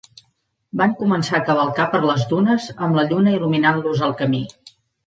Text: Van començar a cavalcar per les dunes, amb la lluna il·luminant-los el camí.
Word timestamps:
Van 0.81 0.95
començar 1.01 1.35
a 1.39 1.43
cavalcar 1.51 1.87
per 1.93 2.01
les 2.09 2.27
dunes, 2.35 2.67
amb 2.87 3.01
la 3.01 3.07
lluna 3.13 3.39
il·luminant-los 3.39 4.07
el 4.11 4.21
camí. 4.25 4.45